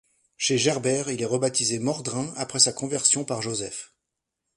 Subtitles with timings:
[0.35, 3.93] Chez Gerbert, il est rebaptisé Mordrain après sa conversion par Joseph.